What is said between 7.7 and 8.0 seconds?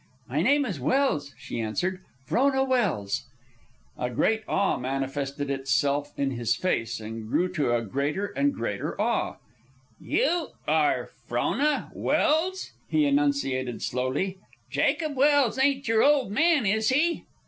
a